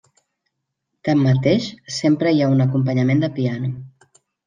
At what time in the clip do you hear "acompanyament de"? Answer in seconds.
2.69-3.33